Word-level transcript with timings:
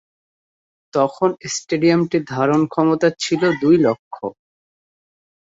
তখন 0.93 1.29
স্টেডিয়ামটির 1.55 2.23
ধারণক্ষমতা 2.33 3.07
ছিলো 3.23 3.47
দুই 3.61 3.75
লক্ষ। 3.85 4.15